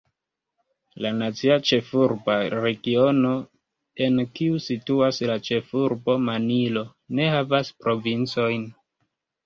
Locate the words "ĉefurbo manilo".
5.51-6.89